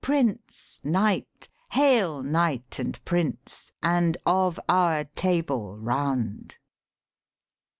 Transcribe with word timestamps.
Prince, 0.03 0.79
Knight, 0.83 1.47
Hail, 1.73 2.23
Knight 2.23 2.79
and 2.79 2.99
Prince, 3.05 3.71
and 3.83 4.17
of 4.25 4.59
our 4.67 5.03
Table 5.03 5.77
Round!' 5.79 6.57